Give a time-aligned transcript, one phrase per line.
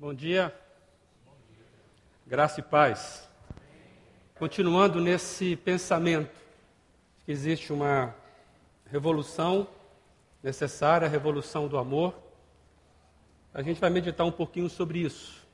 [0.00, 0.54] Bom dia.
[2.24, 3.28] Graça e paz.
[4.38, 6.40] Continuando nesse pensamento
[7.24, 8.14] que existe uma
[8.86, 9.66] revolução
[10.40, 12.14] necessária, a revolução do amor,
[13.52, 15.44] a gente vai meditar um pouquinho sobre isso.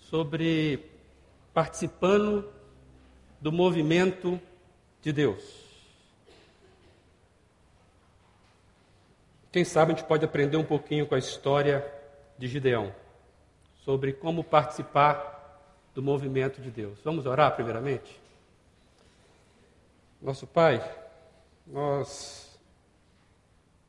[0.00, 0.90] Sobre
[1.54, 2.52] participando
[3.40, 4.40] do movimento
[5.00, 5.44] de Deus.
[9.52, 11.96] Quem sabe a gente pode aprender um pouquinho com a história
[12.38, 12.94] de Gideão,
[13.84, 15.36] sobre como participar
[15.94, 17.00] do movimento de Deus.
[17.02, 18.20] Vamos orar primeiramente?
[20.22, 20.80] Nosso Pai,
[21.66, 22.58] nós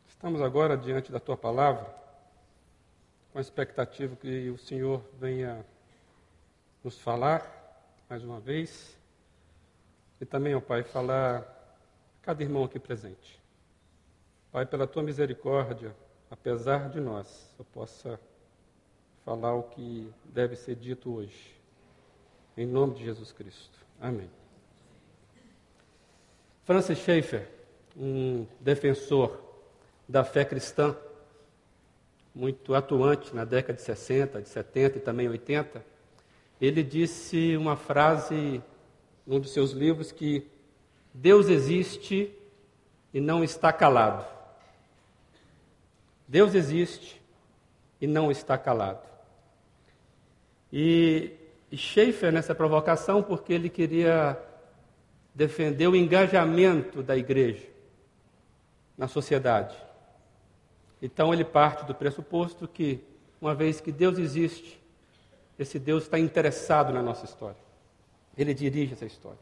[0.07, 1.85] estamos agora diante da Tua palavra,
[3.31, 5.63] com a expectativa que o Senhor venha
[6.84, 7.57] nos falar
[8.09, 8.98] mais uma vez,
[10.20, 11.45] e também, ó Pai, falar a
[12.23, 13.40] cada irmão aqui presente.
[14.52, 15.95] Pai, pela Tua misericórdia,
[16.29, 18.20] apesar de nós, eu possa
[19.29, 21.53] falar o que deve ser dito hoje.
[22.57, 23.77] Em nome de Jesus Cristo.
[24.01, 24.27] Amém.
[26.65, 27.48] Francis Schaeffer,
[27.95, 29.39] um defensor
[30.07, 30.98] da fé cristã,
[32.34, 35.85] muito atuante na década de 60, de 70 e também 80,
[36.59, 38.63] ele disse uma frase
[39.27, 40.48] num dos seus livros que
[41.13, 42.34] Deus existe
[43.13, 44.26] e não está calado.
[46.27, 47.21] Deus existe
[48.01, 49.09] e não está calado.
[50.71, 51.31] E,
[51.71, 54.37] Schaefer nessa provocação porque ele queria
[55.35, 57.67] defender o engajamento da igreja
[58.98, 59.76] na sociedade.
[61.01, 63.03] Então ele parte do pressuposto que,
[63.39, 64.81] uma vez que Deus existe,
[65.57, 67.57] esse Deus está interessado na nossa história.
[68.38, 69.39] Ele dirige essa história.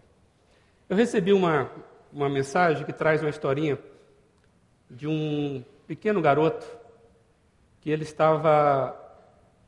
[0.89, 1.72] Eu recebi uma,
[2.12, 3.80] uma mensagem que traz uma historinha
[4.89, 6.66] de um pequeno garoto
[7.81, 9.06] que ele estava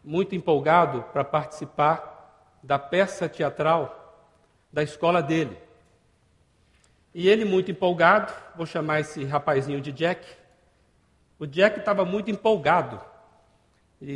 [0.09, 4.27] muito empolgado para participar da peça teatral
[4.73, 5.55] da escola dele.
[7.13, 10.25] E ele, muito empolgado, vou chamar esse rapazinho de Jack.
[11.37, 12.99] O Jack estava muito empolgado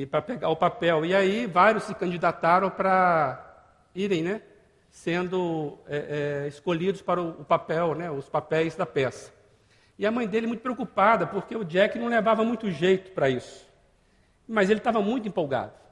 [0.10, 1.06] para pegar o papel.
[1.06, 4.42] E aí vários se candidataram para irem, né,
[4.90, 9.32] sendo é, é, escolhidos para o, o papel, né, os papéis da peça.
[10.00, 13.70] E a mãe dele muito preocupada, porque o Jack não levava muito jeito para isso.
[14.48, 15.83] Mas ele estava muito empolgado.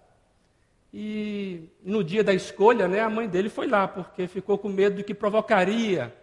[0.94, 4.98] E no dia da escolha, né, a mãe dele foi lá, porque ficou com medo
[4.98, 6.14] de que provocaria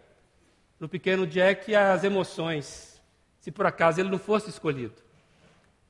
[0.79, 3.01] no pequeno Jack as emoções,
[3.41, 4.95] se por acaso ele não fosse escolhido.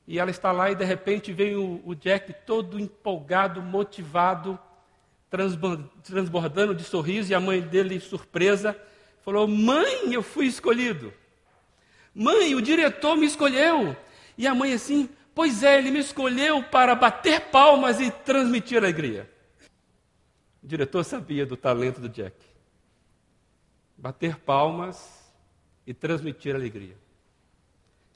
[0.07, 4.57] E ela está lá e de repente vem o, o Jack todo empolgado, motivado,
[6.03, 8.75] transbordando de sorriso, e a mãe dele, surpresa,
[9.21, 11.13] falou: Mãe, eu fui escolhido.
[12.15, 13.95] Mãe, o diretor me escolheu.
[14.37, 15.07] E a mãe assim,
[15.39, 19.31] Pois é, ele me escolheu para bater palmas e transmitir alegria.
[20.61, 22.35] O diretor sabia do talento do Jack.
[23.97, 25.31] Bater palmas
[25.87, 26.97] e transmitir alegria.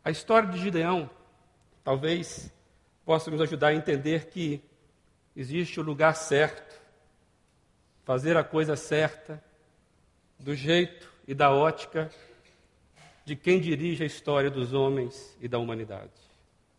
[0.04, 1.10] A história de Gideão
[1.82, 2.52] talvez
[3.06, 4.62] possa nos ajudar a entender que
[5.34, 6.78] existe o lugar certo,
[8.04, 9.42] fazer a coisa certa,
[10.38, 12.12] do jeito e da ótica
[13.24, 16.23] de quem dirige a história dos homens e da humanidade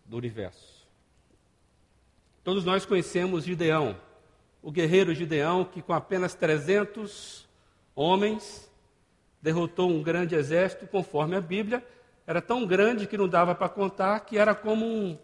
[0.04, 0.84] do universo.
[2.42, 3.97] Todos nós conhecemos Gideão,
[4.62, 7.48] o guerreiro Gideão que, com apenas 300
[7.94, 8.70] homens,
[9.41, 11.84] derrotou um grande exército, conforme a Bíblia,
[12.26, 15.19] era tão grande que não dava para contar, que era como um,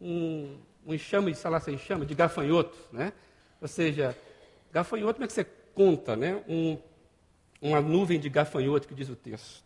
[0.00, 3.12] um, um enxame, sei lá, enxame, de gafanhotos, né?
[3.60, 4.16] Ou seja,
[4.72, 6.42] gafanhoto, como é que você conta, né?
[6.48, 6.78] Um,
[7.60, 9.62] uma nuvem de gafanhoto, que diz o texto.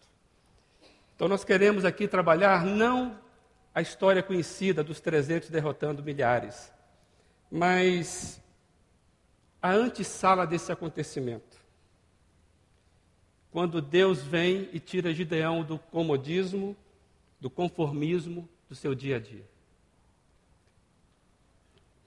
[1.15, 3.17] Então, nós queremos aqui trabalhar não
[3.75, 6.72] a história conhecida dos 300 derrotando milhares.
[7.50, 8.41] Mas
[9.60, 11.56] a antessala desse acontecimento,
[13.50, 16.77] quando Deus vem e tira Gideão do comodismo,
[17.38, 19.44] do conformismo do seu dia a dia.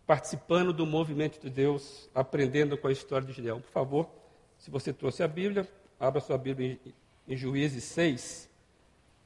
[0.07, 3.61] Participando do movimento de Deus, aprendendo com a história de Gideão.
[3.61, 4.09] Por favor,
[4.57, 5.67] se você trouxe a Bíblia,
[5.99, 6.79] abra sua Bíblia
[7.27, 8.49] em Juízes 6.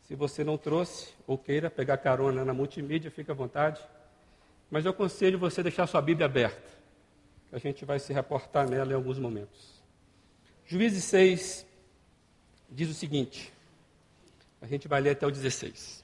[0.09, 3.79] Se você não trouxe ou queira pegar carona na multimídia, fique à vontade.
[4.67, 6.67] Mas eu aconselho você a deixar sua Bíblia aberta.
[7.47, 9.83] Que a gente vai se reportar nela em alguns momentos.
[10.65, 11.63] Juízes 6
[12.71, 13.53] diz o seguinte.
[14.59, 16.03] A gente vai ler até o 16.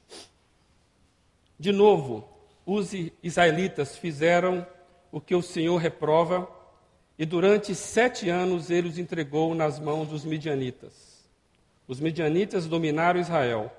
[1.57, 2.29] De novo,
[2.63, 2.91] os
[3.23, 4.67] israelitas fizeram
[5.11, 6.47] o que o Senhor reprova,
[7.17, 11.25] e durante sete anos ele os entregou nas mãos dos midianitas.
[11.87, 13.75] Os midianitas dominaram Israel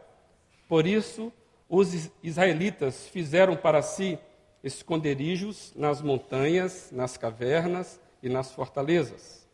[0.69, 1.33] por isso,
[1.69, 4.19] os israelitas fizeram para si
[4.63, 9.47] esconderijos nas montanhas, nas cavernas e nas fortalezas.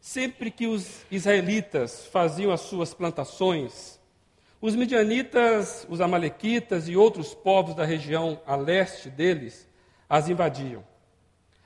[0.00, 4.00] Sempre que os israelitas faziam as suas plantações,
[4.60, 9.68] os midianitas, os amalequitas e outros povos da região a leste deles
[10.08, 10.84] as invadiam.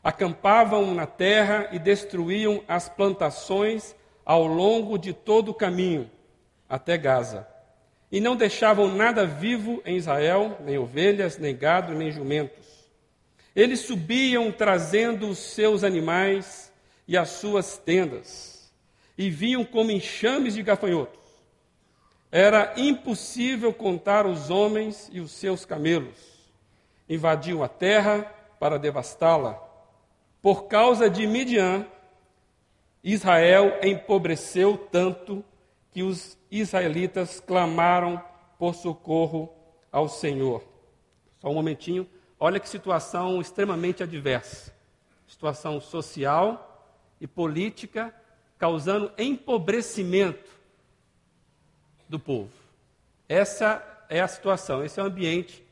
[0.02, 3.94] Acampavam na terra e destruíam as plantações
[4.24, 6.10] ao longo de todo o caminho
[6.68, 7.46] até Gaza.
[8.10, 12.66] E não deixavam nada vivo em Israel, nem ovelhas, nem gado, nem jumentos.
[13.54, 16.72] Eles subiam trazendo os seus animais
[17.06, 18.72] e as suas tendas,
[19.18, 21.20] e vinham como enxames de gafanhotos.
[22.32, 26.48] Era impossível contar os homens e os seus camelos.
[27.08, 28.22] Invadiam a terra
[28.60, 29.60] para devastá-la.
[30.40, 31.84] Por causa de Midian,
[33.02, 35.44] Israel empobreceu tanto
[35.90, 38.22] que os israelitas clamaram
[38.58, 39.52] por socorro
[39.90, 40.62] ao Senhor.
[41.40, 42.08] Só um momentinho.
[42.38, 44.72] Olha que situação extremamente adversa.
[45.26, 46.66] Situação social
[47.20, 48.14] e política
[48.58, 50.50] causando empobrecimento
[52.08, 52.50] do povo.
[53.28, 55.64] Essa é a situação, esse é o ambiente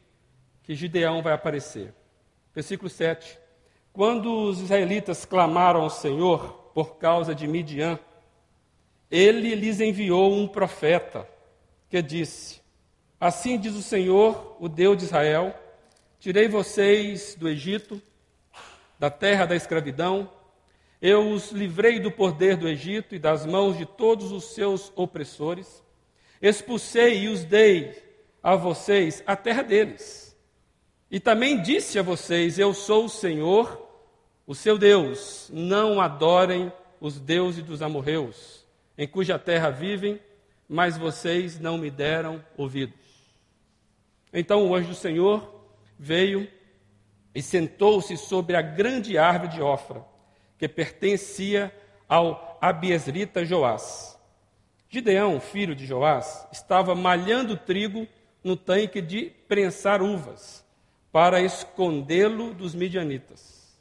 [0.62, 1.92] que Gideão vai aparecer.
[2.54, 3.38] Versículo 7.
[3.92, 7.98] Quando os israelitas clamaram ao Senhor por causa de Midian,
[9.10, 11.28] ele lhes enviou um profeta
[11.88, 12.60] que disse:
[13.20, 15.54] Assim diz o Senhor, o Deus de Israel
[16.20, 18.02] Tirei vocês do Egito,
[18.98, 20.28] da terra da escravidão.
[21.00, 25.80] Eu os livrei do poder do Egito e das mãos de todos os seus opressores.
[26.42, 28.02] Expulsei e os dei
[28.42, 30.36] a vocês a terra deles.
[31.08, 33.80] E também disse a vocês: Eu sou o Senhor,
[34.44, 35.48] o seu Deus.
[35.52, 38.57] Não adorem os deuses dos amorreus,
[38.98, 40.20] em cuja terra vivem,
[40.68, 42.98] mas vocês não me deram ouvidos.
[44.32, 45.64] Então o anjo do Senhor
[45.96, 46.48] veio
[47.32, 50.04] e sentou-se sobre a grande árvore de Ofra,
[50.58, 51.72] que pertencia
[52.08, 54.18] ao Abiesrita Joás.
[54.90, 58.06] Gideão, filho de Joás, estava malhando trigo
[58.42, 60.64] no tanque de prensar uvas,
[61.12, 63.78] para escondê-lo dos midianitas.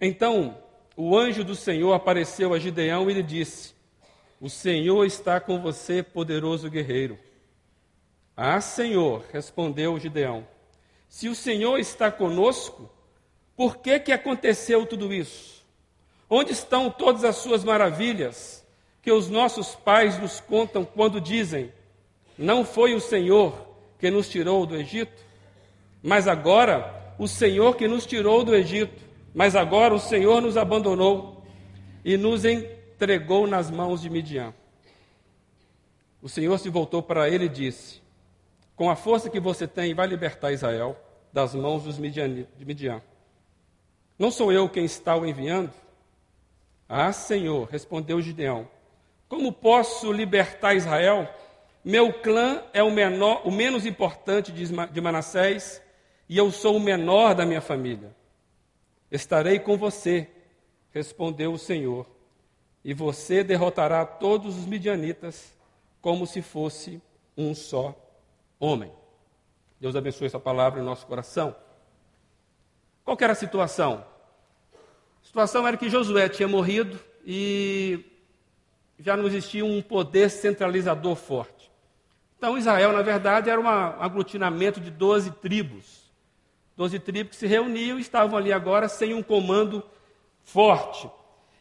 [0.00, 0.56] Então
[0.96, 3.74] o anjo do Senhor apareceu a Gideão e lhe disse:
[4.40, 7.18] O Senhor está com você, poderoso guerreiro.
[8.34, 10.46] Ah, Senhor, respondeu Gideão.
[11.10, 12.88] Se o Senhor está conosco,
[13.54, 15.62] por que, que aconteceu tudo isso?
[16.28, 18.64] Onde estão todas as suas maravilhas
[19.02, 21.70] que os nossos pais nos contam quando dizem:
[22.38, 23.52] Não foi o Senhor
[23.98, 25.22] que nos tirou do Egito?
[26.02, 29.04] Mas agora, o Senhor que nos tirou do Egito,
[29.34, 31.44] mas agora o Senhor nos abandonou
[32.02, 32.46] e nos
[33.00, 34.52] entregou nas mãos de Midian.
[36.20, 38.02] O Senhor se voltou para ele e disse:
[38.76, 41.00] com a força que você tem, vai libertar Israel
[41.32, 43.00] das mãos dos de Midian.
[44.18, 45.72] Não sou eu quem está o enviando?
[46.86, 48.68] Ah, Senhor, respondeu Gideão.
[49.30, 51.26] Como posso libertar Israel?
[51.82, 55.80] Meu clã é o menor, o menos importante de Manassés,
[56.28, 58.14] e eu sou o menor da minha família.
[59.10, 60.28] Estarei com você,
[60.92, 62.06] respondeu o Senhor,
[62.84, 65.54] e você derrotará todos os midianitas
[66.00, 67.00] como se fosse
[67.36, 67.94] um só
[68.58, 68.92] homem.
[69.80, 71.54] Deus abençoe essa palavra em nosso coração.
[73.04, 74.04] Qual era a situação?
[75.22, 78.04] A situação era que Josué tinha morrido e
[78.98, 81.70] já não existia um poder centralizador forte.
[82.36, 86.10] Então Israel, na verdade, era um aglutinamento de doze tribos.
[86.76, 89.82] Doze tribos que se reuniam e estavam ali agora sem um comando
[90.42, 91.10] forte.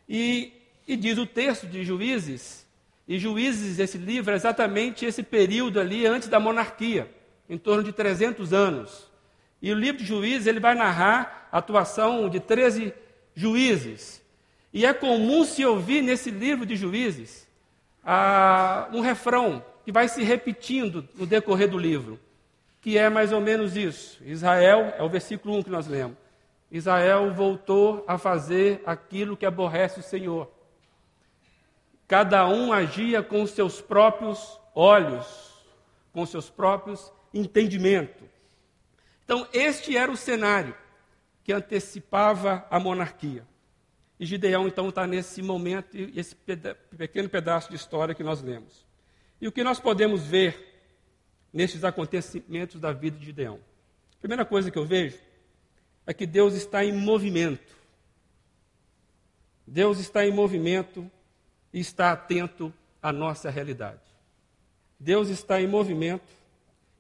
[0.08, 0.53] E,
[0.89, 2.67] e diz o texto de Juízes
[3.08, 7.08] e Juízes, esse livro, é exatamente esse período ali antes da monarquia,
[7.48, 9.08] em torno de 300 anos.
[9.62, 12.91] E o livro de Juízes, ele vai narrar a atuação de 13
[13.36, 14.19] juízes.
[14.74, 17.48] E é comum se ouvir nesse livro de Juízes
[18.91, 22.19] um refrão que vai se repetindo no decorrer do livro,
[22.81, 24.24] que é mais ou menos isso.
[24.25, 26.17] Israel, é o versículo 1 que nós lemos.
[26.72, 30.51] Israel voltou a fazer aquilo que aborrece o Senhor
[32.10, 35.54] Cada um agia com seus próprios olhos,
[36.12, 38.28] com seus próprios entendimentos.
[39.24, 40.75] Então, este era o cenário
[41.44, 43.46] que antecipava a monarquia.
[44.20, 46.36] E Gideão, então, está nesse momento, esse
[46.98, 48.88] pequeno pedaço de história que nós lemos.
[49.39, 50.82] E o que nós podemos ver
[51.54, 53.60] nesses acontecimentos da vida de Gideão?
[54.16, 55.20] A primeira coisa que eu vejo
[56.08, 57.78] é que Deus está em movimento.
[59.68, 61.10] Deus está em movimento
[61.73, 64.01] e está atento à nossa realidade.
[64.99, 66.33] Deus está em movimento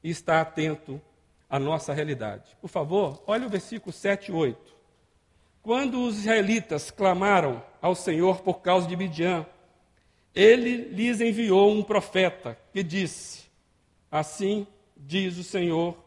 [0.03, 1.01] e está atento
[1.49, 2.55] a nossa realidade.
[2.61, 4.75] Por favor, olhe o versículo 7 e 8.
[5.61, 9.45] Quando os israelitas clamaram ao Senhor por causa de Midian,
[10.33, 13.49] ele lhes enviou um profeta que disse:
[14.11, 15.97] Assim diz o Senhor,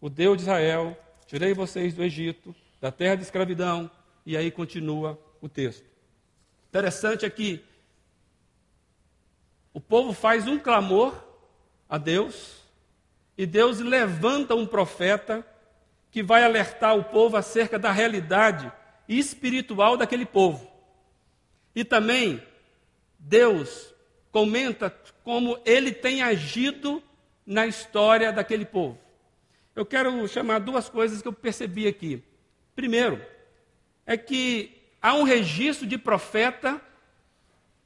[0.00, 3.90] o Deus de Israel: Tirei vocês do Egito, da terra de escravidão.
[4.26, 5.84] E aí continua o texto.
[6.68, 7.64] Interessante é que
[9.72, 11.14] o povo faz um clamor
[11.88, 12.60] a Deus,
[13.36, 15.46] e Deus levanta um profeta
[16.10, 18.70] que vai alertar o povo acerca da realidade
[19.08, 20.70] espiritual daquele povo.
[21.74, 22.42] E também
[23.18, 23.94] Deus
[24.30, 24.90] comenta
[25.24, 27.02] como ele tem agido
[27.46, 28.98] na história daquele povo.
[29.74, 32.22] Eu quero chamar duas coisas que eu percebi aqui.
[32.74, 33.24] Primeiro,
[34.04, 36.80] é que há um registro de profeta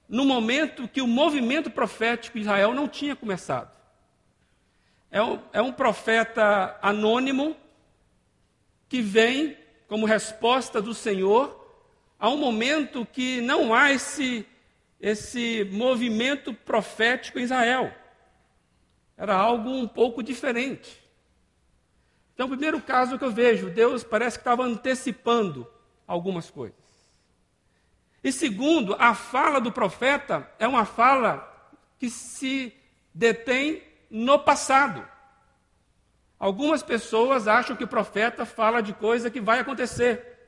[0.08, 3.70] no momento que o movimento profético de Israel não tinha começado.
[5.10, 7.56] É um, é um profeta anônimo
[8.88, 9.56] que vem
[9.86, 11.64] como resposta do Senhor
[12.18, 14.46] a um momento que não há esse,
[15.00, 17.92] esse movimento profético em Israel.
[19.16, 21.02] Era algo um pouco diferente.
[22.34, 25.66] Então, o primeiro caso que eu vejo, Deus parece que estava antecipando
[26.06, 26.83] algumas coisas.
[28.24, 31.46] E segundo, a fala do profeta é uma fala
[31.98, 32.74] que se
[33.12, 35.06] detém no passado.
[36.38, 40.38] Algumas pessoas acham que o profeta fala de coisa que vai acontecer.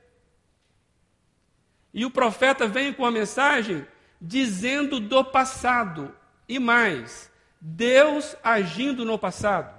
[1.92, 3.86] E o profeta vem com a mensagem
[4.18, 6.16] dizendo do passado.
[6.48, 7.30] E mais,
[7.60, 9.74] Deus agindo no passado.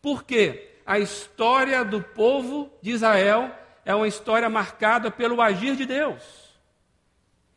[0.00, 0.78] Por quê?
[0.86, 3.50] A história do povo de Israel
[3.84, 6.41] é uma história marcada pelo agir de Deus.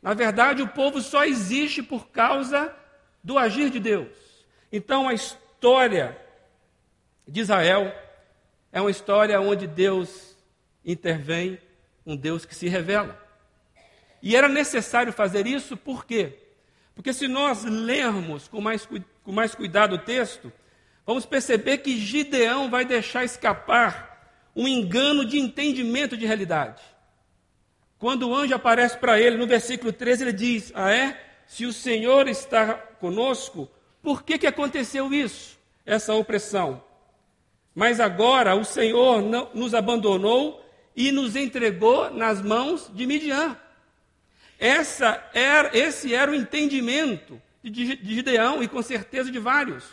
[0.06, 2.72] Na verdade, o povo só existe por causa
[3.24, 4.16] do agir de Deus.
[4.72, 6.16] Então, a história
[7.28, 7.92] de Israel
[8.72, 10.38] é uma história onde Deus
[10.86, 11.60] intervém,
[12.06, 13.20] um Deus que se revela.
[14.22, 16.38] E era necessário fazer isso por quê?
[16.94, 18.88] Porque se nós lermos com mais,
[19.24, 20.54] com mais cuidado o texto,
[21.04, 26.95] vamos perceber que Gideão vai deixar escapar um engano de entendimento de realidade.
[28.06, 31.20] Quando o anjo aparece para ele, no versículo 13, ele diz: Ah, é?
[31.48, 33.68] Se o Senhor está conosco,
[34.00, 35.58] por que, que aconteceu isso?
[35.84, 36.84] Essa opressão.
[37.74, 40.64] Mas agora o Senhor não, nos abandonou
[40.96, 43.58] e nos entregou nas mãos de Midian.
[44.60, 49.84] Essa era, esse era o entendimento de, de Gideão e com certeza de vários.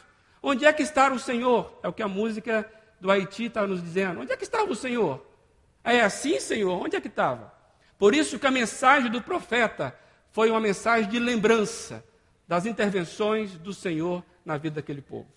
[0.42, 1.80] Onde é que está o Senhor?
[1.82, 4.20] É o que a música do Haiti está nos dizendo.
[4.20, 5.26] Onde é que estava o Senhor?
[5.82, 6.78] É assim, Senhor?
[6.78, 7.61] Onde é que estava?
[8.02, 9.96] Por isso que a mensagem do profeta
[10.32, 12.04] foi uma mensagem de lembrança
[12.48, 15.28] das intervenções do Senhor na vida daquele povo.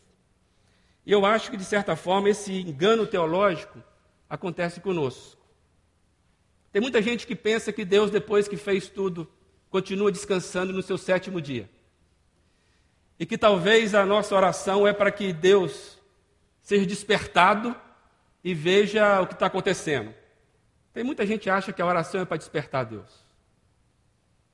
[1.05, 3.83] E eu acho que, de certa forma, esse engano teológico
[4.27, 5.39] acontece conosco.
[6.71, 9.31] Tem muita gente que pensa que Deus, depois que fez tudo,
[9.69, 11.69] continua descansando no seu sétimo dia.
[13.19, 15.99] E que talvez a nossa oração é para que Deus
[16.63, 17.75] seja despertado
[18.43, 20.15] e veja o que está acontecendo.
[20.95, 23.11] Tem muita gente que acha que a oração é para despertar Deus.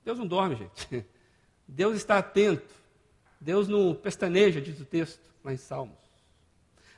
[0.04, 1.06] Deus não dorme, gente.
[1.68, 2.74] Deus está atento.
[3.40, 6.00] Deus não pestaneja, diz o texto lá em Salmos.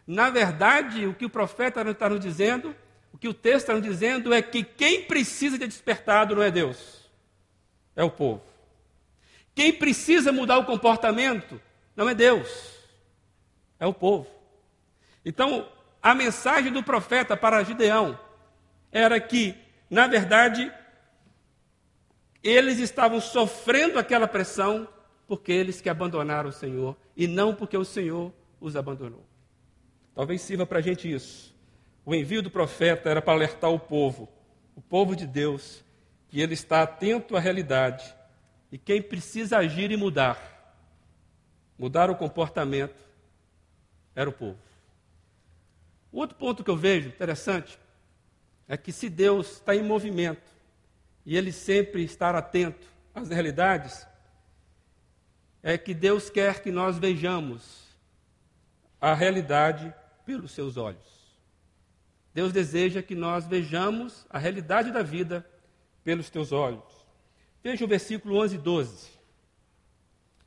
[0.08, 2.74] Na verdade, o que o profeta está nos dizendo,
[3.12, 6.50] o que o texto está nos dizendo é que quem precisa de despertado não é
[6.50, 7.10] Deus,
[7.98, 8.42] é o povo.
[9.54, 11.62] Quem precisa mudar o comportamento
[11.98, 12.78] não é Deus,
[13.78, 14.26] é o povo.
[15.26, 15.68] Então,
[16.02, 18.18] a mensagem do profeta para Gideão
[18.94, 19.56] era que,
[19.90, 20.72] na verdade,
[22.44, 24.88] eles estavam sofrendo aquela pressão
[25.28, 28.32] porque eles que abandonaram o Senhor e não porque o Senhor
[28.62, 29.26] os abandonou.
[30.14, 31.56] Talvez sirva para a gente isso.
[32.06, 34.30] O envio do profeta era para alertar o povo,
[34.76, 35.84] o povo de Deus,
[36.30, 38.14] que ele está atento à realidade
[38.72, 40.38] e quem precisa agir e mudar,
[41.80, 43.02] mudar o comportamento,
[44.16, 44.60] era o povo.
[46.12, 47.80] Outro ponto que eu vejo interessante
[48.74, 50.52] é que se Deus está em movimento
[51.24, 54.08] e ele sempre estar atento às realidades,
[55.62, 57.96] é que Deus quer que nós vejamos
[59.00, 59.94] a realidade
[60.26, 61.38] pelos seus olhos.
[62.34, 65.48] Deus deseja que nós vejamos a realidade da vida
[66.04, 67.06] pelos teus olhos.
[67.64, 69.10] Veja o versículo 11 e 12.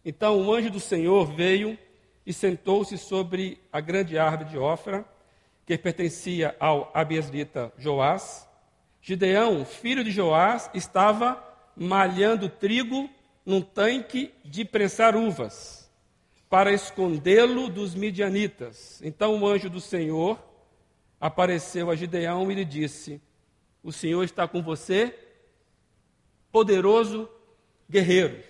[0.04, 1.78] Então o anjo do Senhor veio
[2.26, 5.06] e sentou-se sobre a grande árvore de Ofra
[5.66, 8.48] que pertencia ao abiesrita Joás,
[9.02, 11.42] Gideão, filho de Joás, estava
[11.76, 13.10] malhando trigo
[13.44, 15.90] num tanque de prensar uvas,
[16.48, 19.00] para escondê-lo dos midianitas.
[19.02, 20.38] Então o anjo do Senhor
[21.20, 23.20] apareceu a Gideão e lhe disse:
[23.82, 25.14] O Senhor está com você,
[26.50, 27.28] poderoso
[27.90, 28.42] guerreiro.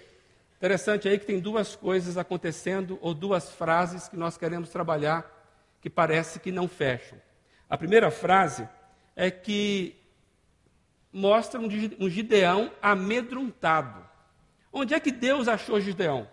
[0.56, 5.35] Interessante aí que tem duas coisas acontecendo, ou duas frases que nós queremos trabalhar,
[5.86, 7.16] que parece que não fecham.
[7.70, 8.68] A primeira frase
[9.14, 9.94] é que
[11.12, 14.04] mostra um Gideão amedrontado.
[14.72, 16.28] Onde é que Deus achou Gideão?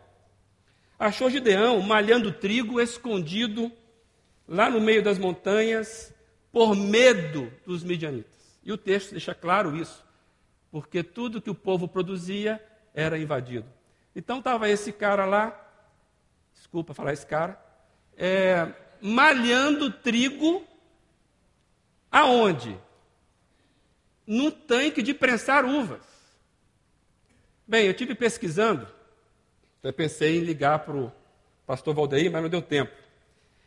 [0.97, 3.71] Achou Gideão malhando trigo escondido
[4.47, 6.11] lá no meio das montanhas,
[6.51, 8.59] por medo dos midianitas.
[8.63, 10.03] E o texto deixa claro isso,
[10.71, 12.59] porque tudo que o povo produzia
[12.91, 13.67] era invadido.
[14.15, 15.55] Então estava esse cara lá,
[16.55, 17.63] desculpa falar esse cara,
[18.17, 20.65] é, malhando trigo
[22.09, 22.79] aonde?
[24.25, 26.01] Num tanque de prensar uvas.
[27.67, 28.87] Bem, eu tive pesquisando,
[29.79, 31.11] até pensei em ligar para o
[31.67, 32.93] pastor Valdeir, mas não deu tempo.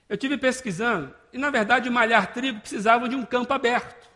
[0.08, 4.08] Eu tive pesquisando, e na verdade malhar trigo precisava de um campo aberto.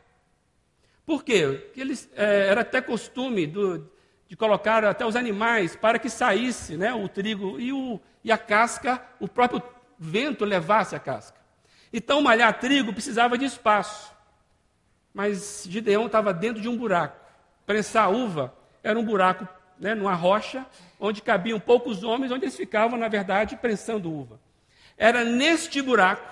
[1.05, 1.65] Por quê?
[1.67, 3.91] Porque eles, é, era até costume do,
[4.27, 8.39] de colocar até os animais para que saísse né, o trigo e, o, e a
[8.39, 9.63] casca, o próprio
[10.01, 11.39] vento levasse a casca.
[11.93, 14.11] Então, malhar trigo precisava de espaço.
[15.13, 17.17] Mas Gideão estava dentro de um buraco.
[17.67, 19.47] Prensar uva era um buraco,
[19.79, 20.65] né, numa rocha,
[20.99, 24.41] onde cabiam poucos homens, onde eles ficavam, na verdade, prensando uva.
[24.97, 26.27] Era neste buraco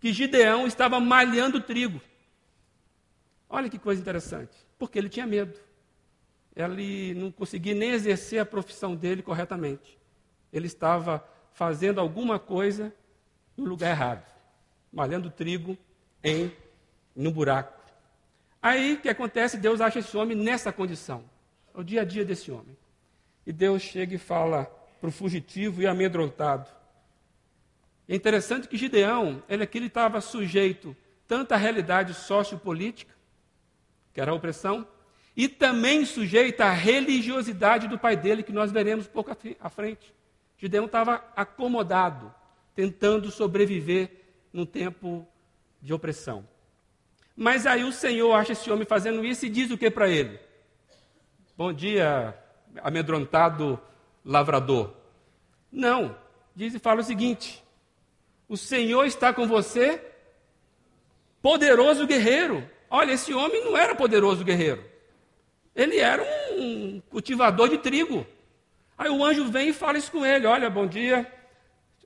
[0.00, 2.00] que Gideão estava malhando trigo.
[3.50, 4.56] Olha que coisa interessante.
[4.78, 5.66] Porque ele tinha medo
[6.56, 9.98] ele não conseguia nem exercer a profissão dele corretamente.
[10.50, 11.22] Ele estava
[11.56, 12.92] fazendo alguma coisa
[13.56, 14.22] no lugar errado,
[14.92, 15.76] malhando trigo
[16.22, 16.52] em
[17.14, 17.80] no buraco.
[18.60, 19.56] Aí o que acontece?
[19.56, 21.24] Deus acha esse homem nessa condição.
[21.74, 22.76] É o dia a dia desse homem.
[23.46, 24.66] E Deus chega e fala
[25.00, 26.68] para o fugitivo e amedrontado.
[28.06, 30.94] É interessante que Gideão, ele aqui estava sujeito
[31.26, 33.14] tanto à realidade sociopolítica,
[34.12, 34.86] que era a opressão,
[35.34, 40.14] e também sujeita à religiosidade do pai dele, que nós veremos pouco à frente.
[40.58, 42.32] Gideão estava acomodado,
[42.74, 44.10] tentando sobreviver
[44.52, 45.26] num tempo
[45.80, 46.46] de opressão.
[47.36, 50.40] Mas aí o Senhor acha esse homem fazendo isso e diz o que para ele?
[51.56, 52.34] Bom dia,
[52.82, 53.78] amedrontado
[54.24, 54.94] lavrador.
[55.70, 56.16] Não,
[56.54, 57.62] diz e fala o seguinte:
[58.48, 60.02] o Senhor está com você,
[61.42, 62.68] poderoso guerreiro.
[62.88, 64.84] Olha, esse homem não era poderoso guerreiro.
[65.74, 68.26] Ele era um cultivador de trigo.
[68.98, 71.30] Aí o anjo vem e fala isso com ele: Olha, bom dia,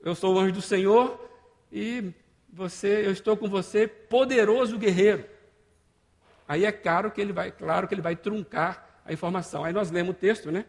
[0.03, 1.29] eu sou o anjo do Senhor
[1.71, 2.11] e
[2.51, 5.25] você, eu estou com você, poderoso guerreiro.
[6.47, 9.63] Aí é claro que ele vai, claro que ele vai truncar a informação.
[9.63, 10.65] Aí nós lemos o texto, né?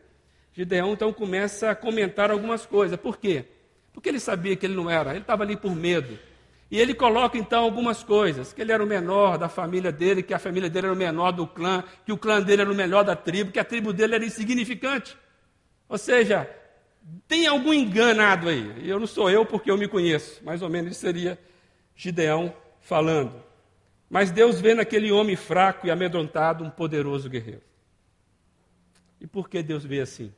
[0.53, 2.99] Gideão então começa a comentar algumas coisas.
[3.01, 3.47] Por quê?
[3.93, 6.19] Porque ele sabia que ele não era, ele estava ali por medo.
[6.71, 10.33] E ele coloca então algumas coisas, que ele era o menor da família dele, que
[10.33, 13.05] a família dele era o menor do clã, que o clã dele era o melhor
[13.05, 15.17] da tribo, que a tribo dele era insignificante.
[15.93, 16.49] Ou seja,
[17.29, 18.89] tem algum enganado aí.
[18.89, 21.39] Eu não sou eu porque eu me conheço, mais ou menos seria
[21.95, 23.45] Gideão falando.
[24.09, 27.61] Mas Deus vê naquele homem fraco e amedrontado um poderoso guerreiro.
[29.21, 30.33] E por que Deus vê assim?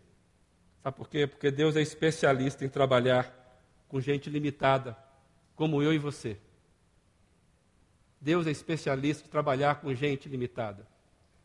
[0.82, 1.24] Sabe por quê?
[1.24, 3.32] Porque Deus é especialista em trabalhar
[3.86, 4.98] com gente limitada
[5.54, 6.36] como eu e você.
[8.20, 10.84] Deus é especialista em trabalhar com gente limitada,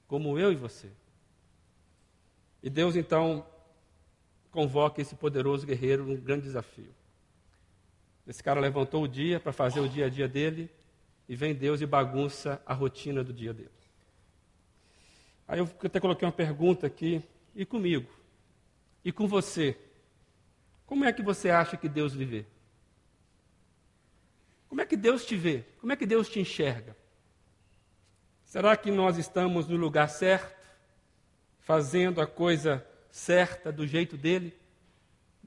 [0.08, 0.90] como eu e você.
[2.64, 3.46] E Deus então
[4.52, 6.94] convoca esse poderoso guerreiro num grande desafio.
[8.28, 10.70] Esse cara levantou o dia para fazer o dia a dia dele,
[11.28, 13.70] e vem Deus e bagunça a rotina do dia dele.
[15.48, 17.24] Aí eu até coloquei uma pergunta aqui,
[17.56, 18.10] e comigo?
[19.04, 19.78] E com você?
[20.86, 22.46] Como é que você acha que Deus lhe vê?
[24.68, 25.64] Como é que Deus te vê?
[25.80, 26.96] Como é que Deus te enxerga?
[28.44, 30.68] Será que nós estamos no lugar certo,
[31.60, 34.58] fazendo a coisa certa do jeito dele,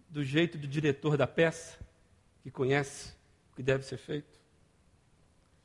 [0.09, 1.79] do jeito do diretor da peça,
[2.43, 3.15] que conhece
[3.53, 4.41] o que deve ser feito?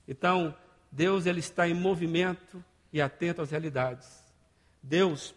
[0.08, 0.56] Então,
[0.92, 4.24] Deus ele está em movimento e atento às realidades.
[4.82, 5.36] Deus,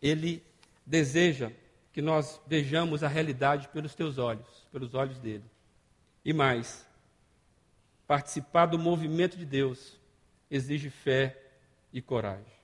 [0.00, 0.42] ele
[0.86, 1.50] deseja
[1.92, 5.44] que nós vejamos a realidade pelos teus olhos, pelos olhos dele.
[6.24, 6.86] E mais,
[8.08, 10.00] Participar do movimento de Deus
[10.50, 11.38] exige fé
[11.92, 12.57] e coragem.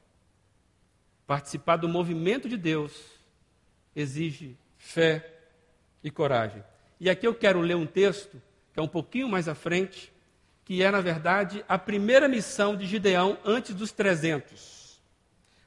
[1.27, 2.93] Participar do movimento de Deus
[3.95, 5.33] exige fé
[6.03, 6.63] e coragem.
[7.01, 8.41] E aqui eu quero ler um texto,
[8.73, 10.13] que é um pouquinho mais à frente,
[10.65, 15.01] que é, na verdade, a primeira missão de Gideão antes dos 300.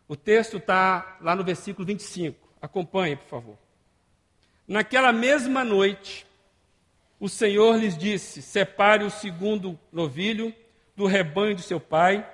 [0.07, 2.47] O texto está lá no versículo 25.
[2.61, 3.57] Acompanhe, por favor.
[4.67, 6.25] Naquela mesma noite,
[7.19, 10.53] o Senhor lhes disse: separe o segundo novilho,
[10.95, 12.27] do rebanho de seu pai,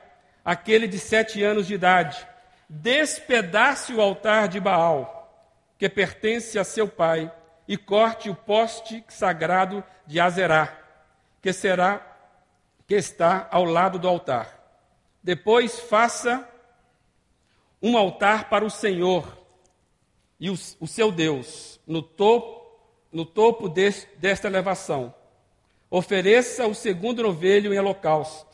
[0.44, 2.26] aquele de sete anos de idade,
[2.70, 5.20] despedace o altar de Baal,
[5.78, 7.32] que pertence a seu pai,
[7.68, 10.78] e corte o poste sagrado de Azerá,
[11.42, 12.06] que será
[12.88, 14.60] que está ao lado do altar.
[15.24, 16.48] Depois faça
[17.82, 19.38] um altar para o Senhor
[20.40, 22.62] e o, o seu Deus no topo,
[23.12, 25.14] no topo deste, desta elevação.
[25.90, 28.53] Ofereça o segundo novelho em holocausto,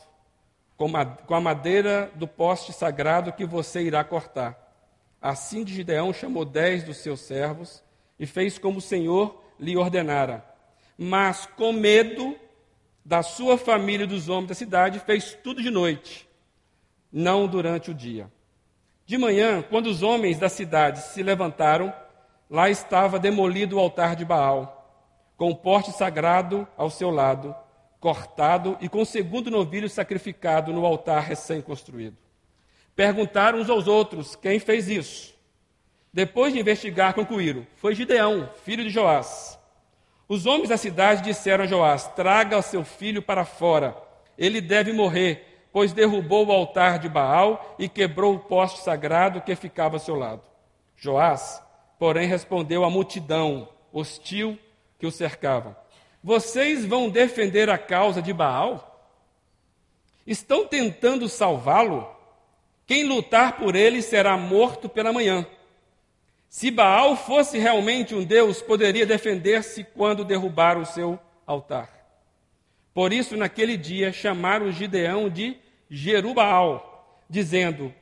[1.26, 4.56] com, a, madeira do poste sagrado que você irá cortar.
[5.20, 7.84] Assim de Gideão chamou dez dos seus servos
[8.18, 10.42] e fez como o Senhor lhe ordenara.
[10.96, 12.34] Mas com medo
[13.04, 16.26] da sua família e dos homens da cidade, fez tudo de noite,
[17.12, 18.32] não durante o dia.
[19.04, 21.92] De manhã, quando os homens da cidade se levantaram,
[22.48, 25.04] lá estava demolido o altar de Baal,
[25.36, 27.54] com o porte sagrado ao seu lado,
[28.00, 32.16] cortado e com o segundo novilho sacrificado no altar recém-construído.
[32.96, 35.34] Perguntaram uns aos outros: quem fez isso?
[36.12, 39.58] Depois de investigar, concluíram: foi Gideão, filho de Joás.
[40.28, 43.96] Os homens da cidade disseram a Joás: traga seu filho para fora,
[44.36, 49.54] ele deve morrer pois derrubou o altar de Baal e quebrou o poste sagrado que
[49.54, 50.42] ficava ao seu lado.
[50.96, 51.62] Joás,
[51.98, 54.58] porém, respondeu à multidão hostil
[54.98, 55.78] que o cercava:
[56.22, 58.86] Vocês vão defender a causa de Baal?
[60.26, 62.06] Estão tentando salvá-lo?
[62.86, 65.46] Quem lutar por ele será morto pela manhã.
[66.48, 71.88] Se Baal fosse realmente um Deus, poderia defender-se quando derrubar o seu altar.
[72.92, 75.56] Por isso, naquele dia, chamaram Gideão de
[75.88, 77.94] Jerubaal, dizendo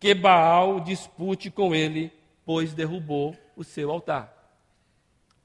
[0.00, 2.12] que Baal dispute com ele,
[2.44, 4.37] pois derrubou o seu altar.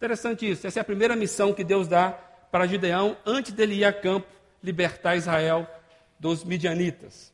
[0.04, 0.68] Interessante isso.
[0.68, 2.12] Essa é a primeira missão que Deus dá
[2.52, 4.28] para Gideão antes dele ir a campo
[4.62, 5.66] libertar Israel
[6.20, 7.34] dos midianitas.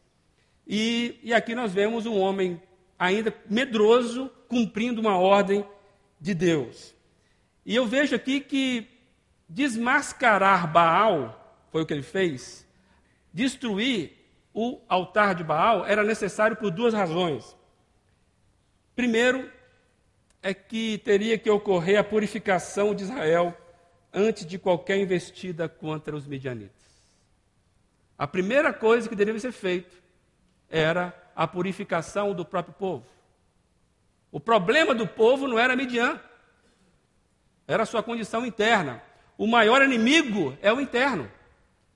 [0.68, 2.62] E, e aqui nós vemos um homem
[3.00, 5.66] ainda medroso cumprindo uma ordem
[6.22, 6.94] de Deus.
[7.66, 8.88] E eu vejo aqui que
[9.50, 12.68] desmascarar Baal, foi o que ele fez,
[13.34, 14.16] destruir
[14.54, 17.58] o altar de Baal era necessário por duas razões.
[18.96, 19.52] Primeiro,
[20.42, 23.56] é que teria que ocorrer a purificação de Israel
[24.14, 26.80] antes de qualquer investida contra os midianitas.
[28.18, 29.96] A primeira coisa que deveria ser feita
[30.70, 33.06] era a purificação do próprio povo.
[34.32, 36.20] O problema do povo não era Midian,
[37.68, 39.02] era sua condição interna.
[39.38, 41.32] O maior inimigo é o interno.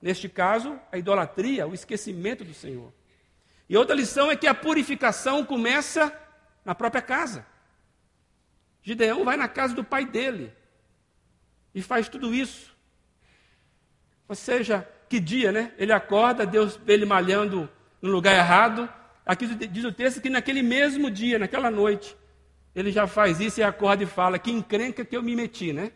[0.00, 2.92] Neste caso, a idolatria, o esquecimento do Senhor.
[3.68, 6.12] E outra lição é que a purificação começa
[6.64, 7.46] na própria casa.
[8.84, 10.52] Gideão vai na casa do pai dele
[11.74, 12.76] e faz tudo isso.
[14.28, 15.72] Ou seja, que dia, né?
[15.78, 17.68] Ele acorda, Deus vê ele malhando
[18.00, 18.88] no lugar errado.
[19.24, 22.14] Aqui diz o texto que naquele mesmo dia, naquela noite,
[22.74, 25.90] ele já faz isso e acorda e fala: Que encrenca que eu me meti, né?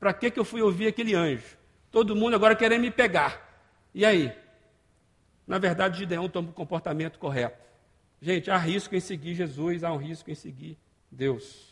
[0.00, 1.56] Para que, que eu fui ouvir aquele anjo?
[1.92, 3.40] Todo mundo agora querendo me pegar.
[3.94, 4.32] E aí?
[5.46, 7.62] Na verdade, Gideão toma o comportamento correto.
[8.20, 10.76] Gente, há risco em seguir Jesus, há um risco em seguir
[11.10, 11.71] Deus.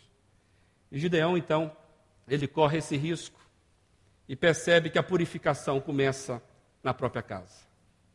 [0.90, 1.74] E Gideão, então,
[2.28, 3.40] ele corre esse risco
[4.28, 6.42] e percebe que a purificação começa
[6.82, 7.66] na própria casa,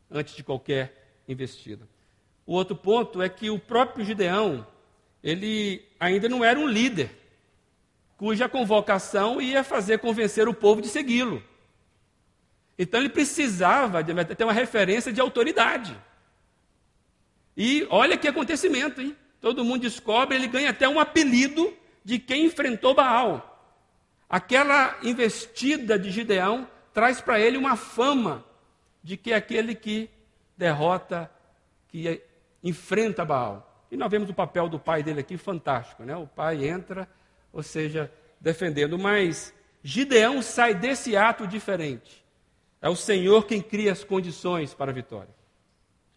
[0.09, 1.87] antes de qualquer investida.
[2.45, 4.65] O outro ponto é que o próprio Gideão,
[5.23, 7.09] ele ainda não era um líder
[8.17, 11.43] cuja convocação ia fazer convencer o povo de segui-lo.
[12.77, 15.97] Então ele precisava ter uma referência de autoridade.
[17.57, 19.15] E olha que acontecimento, hein?
[19.39, 21.73] Todo mundo descobre, ele ganha até um apelido
[22.05, 23.51] de quem enfrentou Baal.
[24.29, 28.45] Aquela investida de Gideão traz para ele uma fama
[29.03, 30.09] de que é aquele que
[30.55, 31.29] derrota,
[31.89, 32.21] que
[32.63, 33.85] enfrenta Baal.
[33.91, 36.15] E nós vemos o papel do pai dele aqui fantástico, né?
[36.15, 37.09] O pai entra
[37.55, 38.99] ou seja, defendendo.
[38.99, 42.23] Mas Gideão sai desse ato diferente.
[42.81, 45.33] É o Senhor quem cria as condições para a vitória.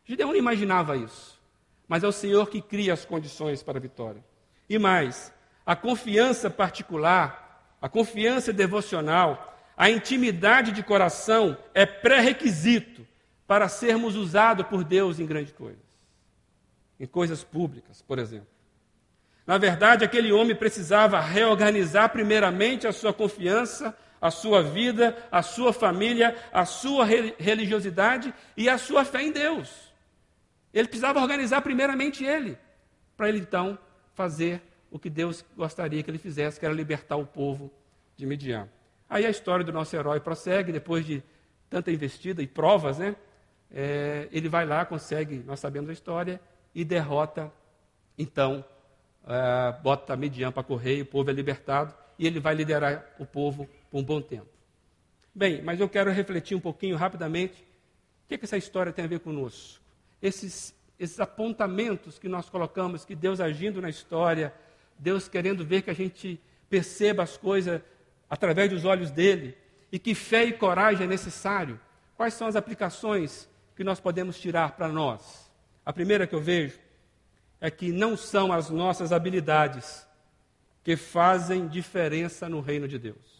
[0.05, 1.41] Gideão não imaginava isso,
[1.87, 4.23] mas é o Senhor que cria as condições para a vitória.
[4.69, 5.33] E mais,
[5.69, 13.07] a confiança particular, a confiança devocional, a intimidade de coração é pré-requisito
[13.47, 15.85] para sermos usados por Deus em grandes coisas.
[16.99, 18.49] Em coisas públicas, por exemplo.
[19.47, 25.75] Na verdade, aquele homem precisava reorganizar primeiramente a sua confiança, a sua vida, a sua
[25.75, 29.93] família, a sua religiosidade e a sua fé em Deus.
[30.73, 32.57] Ele precisava organizar primeiramente ele,
[33.19, 33.79] para ele então
[34.15, 37.71] fazer o que Deus gostaria que ele fizesse, que era libertar o povo
[38.17, 38.69] de Midian.
[39.09, 41.23] Aí a história do nosso herói prossegue, depois de
[41.71, 43.17] tanta investida e provas, né?
[43.71, 46.41] é, ele vai lá, consegue, nós sabemos a história,
[46.75, 47.53] e derrota,
[48.17, 48.65] então,
[49.27, 53.69] é, bota Midian para correr, o povo é libertado, e ele vai liderar o povo
[53.91, 54.49] por um bom tempo.
[55.35, 57.63] Bem, mas eu quero refletir um pouquinho rapidamente
[58.25, 59.81] o que, que essa história tem a ver conosco.
[60.21, 64.53] Esses, esses apontamentos que nós colocamos, que Deus agindo na história,
[64.99, 67.81] Deus querendo ver que a gente perceba as coisas
[68.29, 69.57] através dos olhos dele,
[69.91, 71.81] e que fé e coragem é necessário.
[72.17, 75.51] Quais são as aplicações que nós podemos tirar para nós?
[75.85, 76.79] A primeira que eu vejo
[77.61, 80.07] é que não são as nossas habilidades
[80.85, 83.39] que fazem diferença no reino de Deus.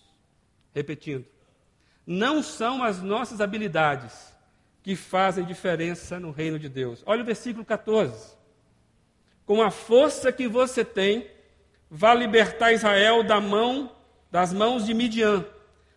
[0.75, 1.27] Repetindo,
[2.07, 4.35] não são as nossas habilidades
[4.83, 7.03] que fazem diferença no reino de Deus.
[7.05, 8.37] Olha o versículo 14.
[9.45, 11.31] Com a força que você tem,
[11.91, 13.91] vá libertar Israel da mão
[14.31, 15.45] das mãos de Midian.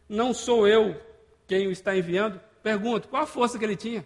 [0.08, 1.00] Não sou eu
[1.48, 2.40] quem o está enviando?
[2.64, 4.06] Pergunto, qual a força que ele tinha?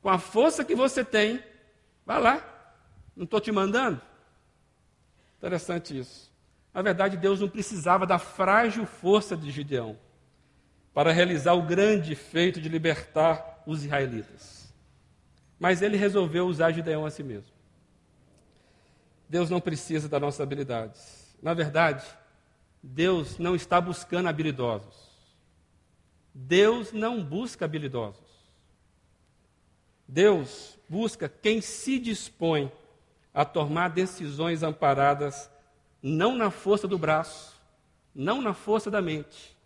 [0.00, 1.42] Com a força que você tem,
[2.06, 2.46] vá lá.
[3.14, 4.00] Não estou te mandando?
[5.38, 6.30] Interessante isso.
[6.72, 9.98] Na verdade, Deus não precisava da frágil força de Gideão
[10.94, 14.72] para realizar o grande feito de libertar os israelitas.
[15.58, 17.59] Mas ele resolveu usar Gideão a si mesmo.
[19.30, 21.36] Deus não precisa das nossas habilidades.
[21.40, 22.04] Na verdade,
[22.82, 25.08] Deus não está buscando habilidosos.
[26.34, 28.28] Deus não busca habilidosos.
[30.06, 32.72] Deus busca quem se dispõe
[33.32, 35.48] a tomar decisões amparadas
[36.02, 37.54] não na força do braço,
[38.12, 39.56] não na força da mente,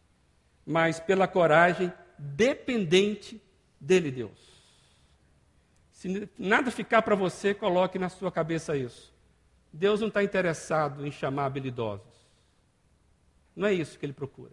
[0.67, 3.41] mas pela coragem dependente
[3.81, 4.53] dele, Deus.
[5.91, 9.14] Se nada ficar para você, coloque na sua cabeça isso.
[9.77, 12.07] Deus não está interessado em chamar habilidosos.
[13.57, 14.53] Não é isso que ele procura.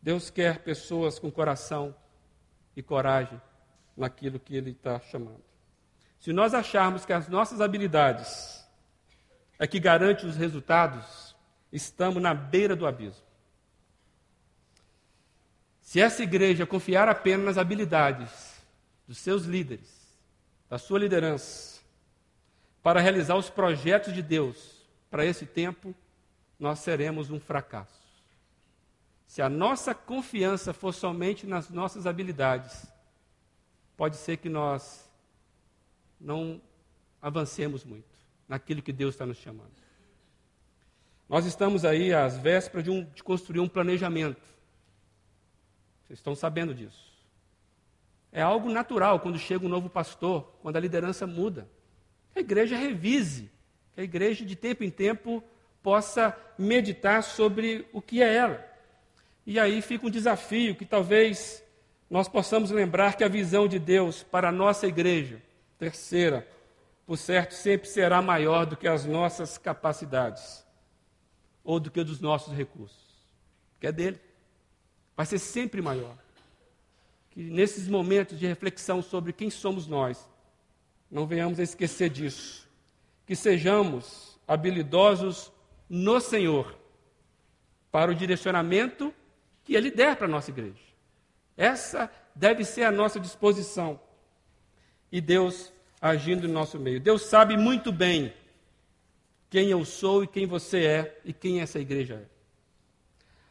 [0.00, 1.94] Deus quer pessoas com coração
[2.74, 3.40] e coragem
[3.94, 5.42] naquilo que ele está chamando.
[6.18, 8.66] Se nós acharmos que as nossas habilidades
[9.58, 11.36] é que garante os resultados,
[11.70, 13.26] estamos na beira do abismo.
[15.82, 18.62] Se essa igreja confiar apenas nas habilidades
[19.06, 20.16] dos seus líderes,
[20.70, 21.79] da sua liderança,
[22.82, 25.94] para realizar os projetos de Deus para esse tempo,
[26.58, 28.00] nós seremos um fracasso.
[29.26, 32.86] Se a nossa confiança for somente nas nossas habilidades,
[33.96, 35.08] pode ser que nós
[36.20, 36.60] não
[37.22, 39.70] avancemos muito naquilo que Deus está nos chamando.
[41.28, 44.42] Nós estamos aí às vésperas de, um, de construir um planejamento.
[46.06, 47.10] Vocês estão sabendo disso.
[48.32, 51.68] É algo natural quando chega um novo pastor, quando a liderança muda.
[52.32, 53.50] Que a igreja revise,
[53.94, 55.42] que a igreja de tempo em tempo
[55.82, 58.66] possa meditar sobre o que é ela.
[59.46, 61.62] E aí fica um desafio que talvez
[62.08, 65.40] nós possamos lembrar que a visão de Deus para a nossa igreja,
[65.78, 66.46] terceira,
[67.06, 70.64] por certo, sempre será maior do que as nossas capacidades
[71.64, 73.04] ou do que dos nossos recursos,
[73.80, 74.20] que é dele.
[75.16, 76.16] Vai ser sempre maior.
[77.30, 80.29] Que nesses momentos de reflexão sobre quem somos nós,
[81.10, 82.68] não venhamos a esquecer disso.
[83.26, 85.52] Que sejamos habilidosos
[85.88, 86.76] no Senhor
[87.90, 89.12] para o direcionamento
[89.64, 90.90] que Ele der para a nossa igreja.
[91.56, 94.00] Essa deve ser a nossa disposição.
[95.10, 97.00] E Deus agindo no nosso meio.
[97.00, 98.32] Deus sabe muito bem
[99.50, 102.40] quem eu sou e quem você é e quem essa igreja é.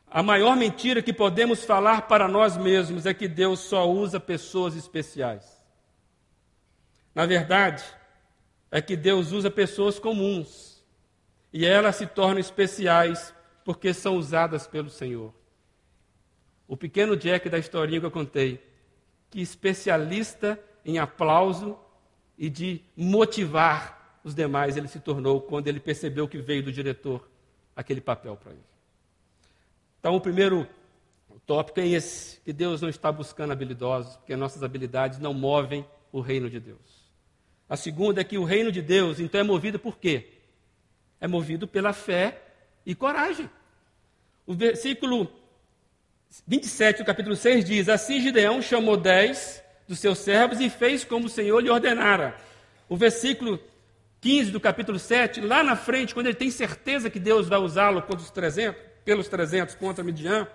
[0.09, 4.75] A maior mentira que podemos falar para nós mesmos é que Deus só usa pessoas
[4.75, 5.58] especiais.
[7.19, 7.83] Na verdade,
[8.71, 10.81] é que Deus usa pessoas comuns
[11.51, 15.33] e elas se tornam especiais porque são usadas pelo Senhor.
[16.65, 18.65] O pequeno Jack da historinha que eu contei,
[19.29, 21.77] que especialista em aplauso
[22.37, 27.29] e de motivar os demais ele se tornou quando ele percebeu que veio do diretor
[27.75, 28.63] aquele papel para ele.
[29.99, 30.65] Então, o primeiro
[31.45, 36.21] tópico é esse: que Deus não está buscando habilidosos, porque nossas habilidades não movem o
[36.21, 36.98] reino de Deus.
[37.69, 40.39] A segunda é que o reino de Deus, então, é movido por quê?
[41.19, 42.41] é movido pela fé
[42.85, 43.49] e coragem.
[44.45, 45.29] O versículo
[46.47, 51.25] 27 do capítulo 6 diz: Assim Gideão chamou dez dos seus servos e fez como
[51.25, 52.35] o Senhor lhe ordenara.
[52.87, 53.59] O versículo
[54.21, 58.03] 15 do capítulo 7, lá na frente, quando ele tem certeza que Deus vai usá-lo
[58.15, 60.47] os 300, pelos 300 contra Midian,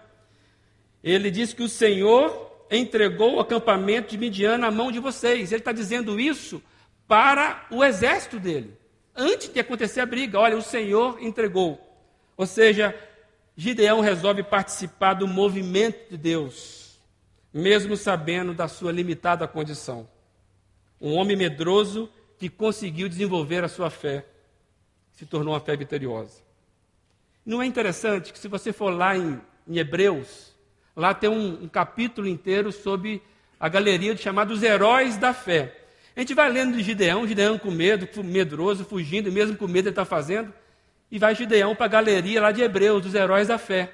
[1.02, 5.50] ele diz que o Senhor entregou o acampamento de Midian na mão de vocês.
[5.50, 6.62] Ele está dizendo isso
[7.06, 8.76] para o exército dele
[9.14, 10.38] antes de acontecer a briga.
[10.38, 11.80] Olha, o Senhor entregou.
[12.36, 12.94] Ou seja,
[13.56, 16.82] Gideão resolve participar do movimento de Deus.
[17.56, 20.08] mesmo sabendo da sua limitada condição.
[21.00, 24.26] Um homem medroso que conseguiu desenvolver a sua fé,
[25.12, 26.42] se tornou uma fé vitoriosa.
[27.46, 30.52] Não é interessante que, se você for lá em, em Hebreus,
[30.96, 33.22] lá tem um, um, capítulo inteiro sobre
[33.60, 35.83] a galeria de chamados heróis da fé.
[36.16, 39.92] A gente vai lendo de Gideão, Gideão com medo, medroso, fugindo, mesmo com medo ele
[39.92, 40.52] está fazendo,
[41.10, 43.92] e vai Gideão para a galeria lá de Hebreus, dos heróis da fé.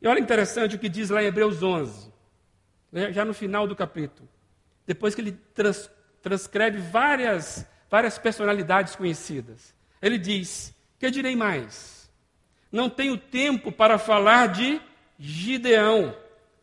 [0.00, 2.10] E olha interessante o que diz lá em Hebreus 11,
[2.90, 4.28] né, já no final do capítulo.
[4.86, 5.90] Depois que ele trans,
[6.22, 9.74] transcreve várias, várias personalidades conhecidas.
[10.00, 12.10] Ele diz: Que direi mais?
[12.72, 14.80] Não tenho tempo para falar de
[15.18, 16.16] Gideão,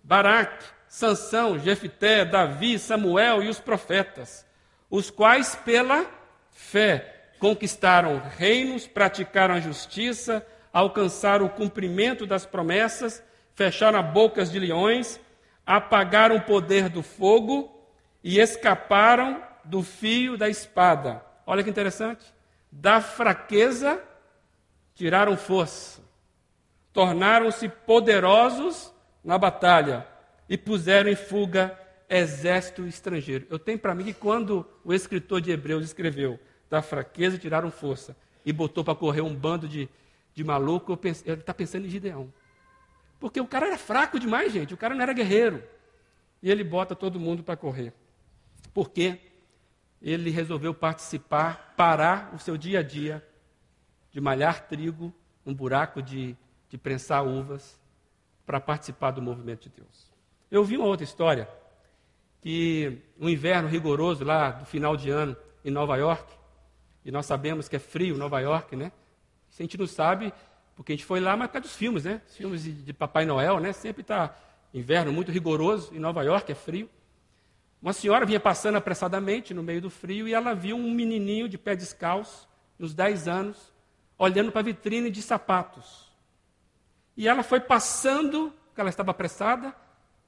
[0.03, 4.45] Baraque, Sansão, Jefité, Davi, Samuel e os profetas,
[4.89, 6.05] os quais pela
[6.51, 13.23] fé conquistaram reinos, praticaram a justiça, alcançaram o cumprimento das promessas,
[13.55, 15.19] fecharam bocas de leões,
[15.65, 17.85] apagaram o poder do fogo
[18.23, 21.23] e escaparam do fio da espada.
[21.45, 22.25] Olha que interessante.
[22.71, 24.01] Da fraqueza
[24.95, 26.01] tiraram força,
[26.91, 30.07] tornaram-se poderosos na batalha
[30.49, 31.77] e puseram em fuga
[32.09, 33.45] exército estrangeiro.
[33.49, 36.39] Eu tenho para mim que quando o escritor de Hebreus escreveu
[36.69, 38.15] da fraqueza tiraram força
[38.45, 39.89] e botou para correr um bando de,
[40.33, 42.31] de maluco, ele está pensando em Gideão.
[43.19, 45.63] Porque o cara era fraco demais, gente, o cara não era guerreiro.
[46.41, 47.93] E ele bota todo mundo para correr.
[48.73, 49.19] Por quê?
[50.01, 53.25] Ele resolveu participar, parar o seu dia a dia
[54.11, 55.13] de malhar trigo,
[55.45, 56.37] um buraco de,
[56.69, 57.79] de prensar uvas,
[58.45, 60.07] para participar do movimento de Deus.
[60.49, 61.49] Eu vi uma outra história,
[62.47, 66.33] que um inverno rigoroso lá do final de ano em Nova York,
[67.03, 68.93] e nós sabemos que é frio Nova York, né?
[69.51, 70.33] A gente não sabe,
[70.73, 72.21] porque a gente foi lá, mas por causa dos filmes, né?
[72.25, 73.73] Os filmes de, Papai Noel, né?
[73.73, 74.33] Sempre está
[74.73, 76.89] inverno muito rigoroso, em Nova York é frio.
[77.81, 81.57] Uma senhora vinha passando apressadamente no meio do frio e ela viu um menininho de
[81.57, 82.47] pé descalço,
[82.79, 83.73] nos 10 anos,
[84.17, 86.09] olhando para a vitrine de sapatos.
[87.17, 89.75] E ela foi passando, porque ela estava apressada,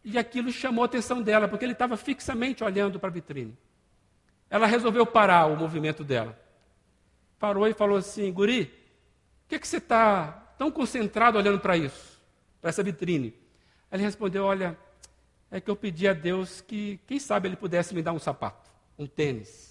[0.04, 3.58] e aquilo chamou a atenção dela, porque ele estava fixamente olhando para a vitrine.
[4.50, 6.38] Ela resolveu parar o movimento dela.
[7.38, 12.20] Parou e falou assim: Guri, por que, que você está tão concentrado olhando para isso,
[12.60, 13.34] para essa vitrine?
[13.92, 14.78] Ele respondeu: Olha,
[15.52, 18.70] é que eu pedi a Deus que, quem sabe, Ele pudesse me dar um sapato,
[18.98, 19.70] um tênis.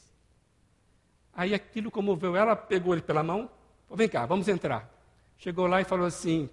[1.39, 3.49] Aí aquilo comoveu ela, pegou ele pela mão,
[3.87, 4.93] falou, vem cá, vamos entrar.
[5.39, 6.51] Chegou lá e falou assim,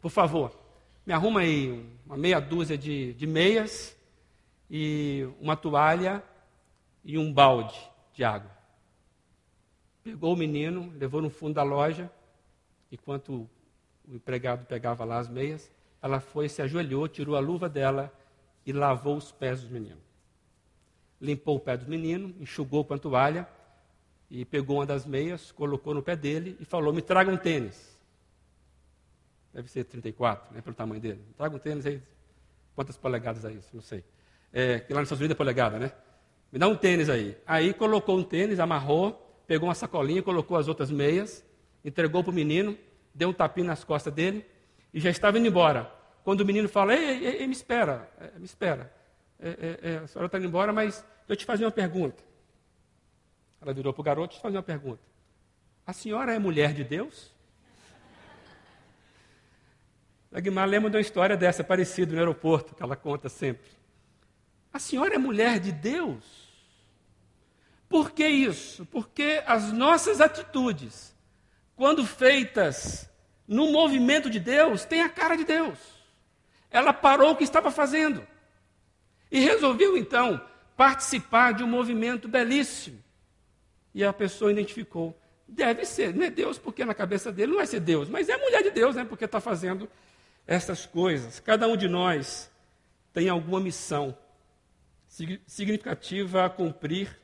[0.00, 0.56] por favor,
[1.04, 3.96] me arruma aí uma meia dúzia de, de meias
[4.70, 6.22] e uma toalha
[7.04, 7.78] e um balde
[8.14, 8.50] de água.
[10.04, 12.10] Pegou o menino, levou no fundo da loja,
[12.90, 13.48] enquanto
[14.06, 18.12] o empregado pegava lá as meias, ela foi, se ajoelhou, tirou a luva dela
[18.66, 20.00] e lavou os pés do menino.
[21.20, 23.48] Limpou o pé do menino, enxugou com a toalha
[24.28, 27.91] e pegou uma das meias, colocou no pé dele e falou: Me traga um tênis.
[29.52, 31.20] Deve ser 34, né, pelo tamanho dele.
[31.36, 32.00] Traga um tênis aí.
[32.74, 33.68] Quantas polegadas é isso?
[33.74, 34.02] Não sei.
[34.52, 35.92] É, que lá nos Estados Unidos é polegada, né?
[36.50, 37.36] Me dá um tênis aí.
[37.46, 41.44] Aí colocou um tênis, amarrou, pegou uma sacolinha, colocou as outras meias,
[41.84, 42.76] entregou para o menino,
[43.14, 44.44] deu um tapinho nas costas dele
[44.92, 45.90] e já estava indo embora.
[46.24, 48.92] Quando o menino fala, ei, ei, ei me espera, é, me espera.
[49.38, 52.22] É, é, é, a senhora está indo embora, mas eu te fazer uma pergunta.
[53.60, 55.02] Ela virou para o garoto e te fazer uma pergunta.
[55.86, 57.32] A senhora é mulher de Deus?
[60.32, 63.70] A lembra de uma história dessa, parecida no aeroporto, que ela conta sempre.
[64.72, 66.24] A senhora é mulher de Deus?
[67.86, 68.86] Por que isso?
[68.86, 71.14] Porque as nossas atitudes,
[71.76, 73.10] quando feitas
[73.46, 75.78] no movimento de Deus, têm a cara de Deus.
[76.70, 78.26] Ela parou o que estava fazendo
[79.30, 80.40] e resolveu então
[80.74, 82.98] participar de um movimento belíssimo.
[83.94, 85.14] E a pessoa identificou:
[85.46, 88.36] deve ser, não é Deus, porque na cabeça dele não vai ser Deus, mas é
[88.38, 89.86] mulher de Deus, né, porque está fazendo
[90.46, 91.40] essas coisas.
[91.40, 92.50] Cada um de nós
[93.12, 94.16] tem alguma missão
[95.46, 97.18] significativa a cumprir,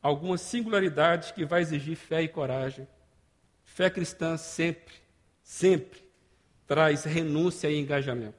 [0.00, 2.86] alguma singularidade que vai exigir fé e coragem.
[3.64, 4.94] Fé cristã sempre,
[5.42, 6.04] sempre
[6.66, 8.38] traz renúncia e engajamento.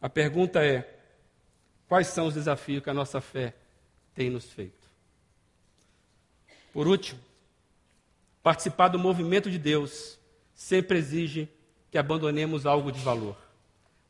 [0.00, 0.98] A pergunta é:
[1.88, 3.54] quais são os desafios que a nossa fé
[4.14, 4.86] tem nos feito?
[6.72, 7.20] Por último,
[8.42, 10.18] participar do movimento de Deus
[10.54, 11.48] sempre exige
[11.90, 13.36] que abandonemos algo de valor.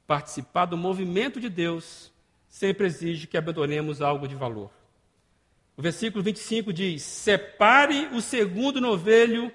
[0.07, 2.13] Participar do movimento de Deus
[2.49, 4.71] sempre exige que abandonemos algo de valor.
[5.77, 9.53] O versículo 25 diz: Separe o segundo novelho,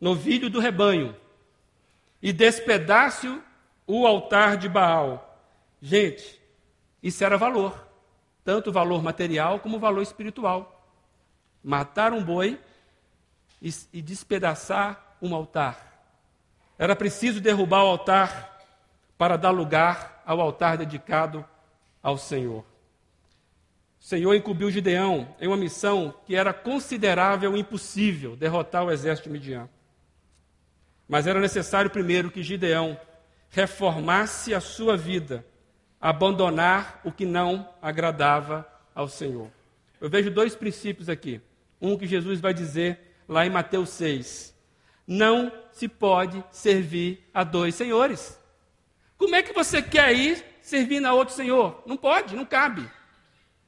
[0.00, 1.16] novilho do rebanho,
[2.22, 3.26] e despedace
[3.86, 5.28] o altar de Baal
[5.80, 6.40] Gente,
[7.00, 7.86] Isso era valor,
[8.44, 10.74] tanto valor material como valor espiritual.
[11.62, 12.58] Matar um boi
[13.62, 15.87] e, e despedaçar um altar.
[16.78, 18.56] Era preciso derrubar o altar
[19.18, 21.44] para dar lugar ao altar dedicado
[22.02, 22.64] ao Senhor.
[24.00, 29.28] O Senhor incumbiu Gideão em uma missão que era considerável e impossível derrotar o exército
[29.28, 29.68] midian.
[31.08, 32.98] Mas era necessário primeiro que Gideão
[33.50, 35.44] reformasse a sua vida,
[36.00, 39.50] abandonar o que não agradava ao Senhor.
[40.00, 41.40] Eu vejo dois princípios aqui.
[41.80, 44.54] Um que Jesus vai dizer lá em Mateus 6.
[45.10, 48.38] Não se pode servir a dois senhores.
[49.16, 51.82] Como é que você quer ir servindo a outro senhor?
[51.86, 52.86] Não pode, não cabe.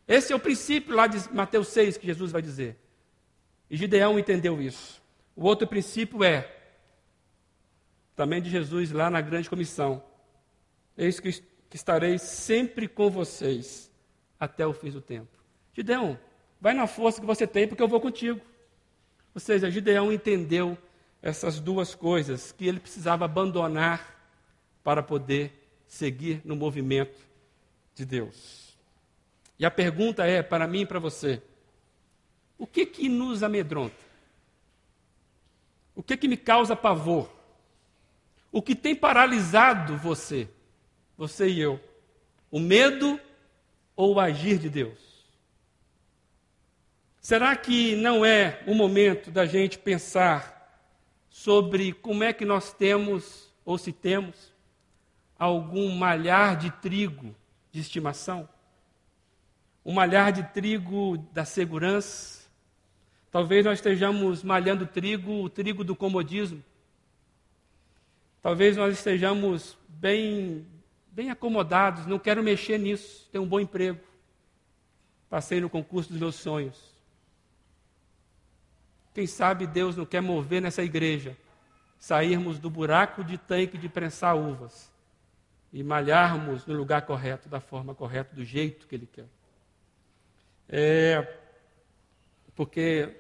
[0.07, 2.77] Esse é o princípio lá de Mateus 6 que Jesus vai dizer.
[3.71, 5.01] E Gideão entendeu isso.
[5.35, 6.55] O outro princípio é,
[8.15, 10.03] também de Jesus lá na grande comissão:
[10.95, 13.91] Eis que, que estarei sempre com vocês
[14.39, 15.39] até o fim do tempo.
[15.73, 16.19] Gideão,
[16.61, 18.41] vai na força que você tem, porque eu vou contigo.
[19.35, 20.77] Ou seja, Gideão entendeu
[21.23, 24.17] essas duas coisas que ele precisava abandonar
[24.83, 25.53] para poder
[25.87, 27.19] seguir no movimento
[27.95, 28.79] de Deus.
[29.59, 31.43] E a pergunta é para mim e para você:
[32.59, 34.11] o que que nos amedronta?
[35.95, 37.31] O que que me causa pavor?
[38.51, 40.49] O que tem paralisado você,
[41.17, 41.79] você e eu?
[42.51, 43.21] O medo
[43.95, 44.99] ou o agir de Deus?
[47.21, 50.60] Será que não é o momento da gente pensar
[51.31, 54.53] sobre como é que nós temos, ou se temos,
[55.39, 57.35] algum malhar de trigo
[57.73, 58.47] de estimação?
[59.85, 62.49] um malhar de trigo da segurança.
[63.31, 66.63] Talvez nós estejamos malhando trigo, o trigo do comodismo.
[68.43, 70.67] Talvez nós estejamos bem,
[71.11, 74.01] bem acomodados, não quero mexer nisso, tenho um bom emprego.
[75.29, 76.90] Passei no concurso dos meus sonhos.
[79.13, 81.37] Quem sabe Deus não quer mover nessa igreja,
[81.99, 84.91] sairmos do buraco de tanque de prensar uvas
[85.73, 89.27] e malharmos no lugar correto, da forma correta, do jeito que Ele quer.
[90.69, 91.39] É,
[92.55, 93.17] porque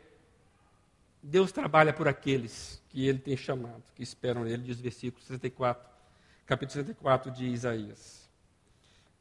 [1.23, 5.89] Deus trabalha por aqueles que Ele tem chamado, que esperam nele, diz o versículo 64,
[6.47, 8.29] capítulo 64 de Isaías.